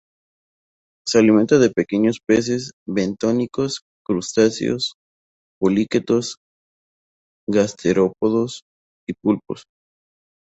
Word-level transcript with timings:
Se 1.07 1.19
alimenta 1.19 1.59
de 1.59 1.69
pequeños 1.69 2.17
peces 2.27 2.71
bentónicos, 2.87 3.81
crustáceos, 4.03 4.95
poliquetos, 5.59 6.37
gasterópodos 7.47 8.63
y 9.07 9.13
pulpos. 9.13 9.65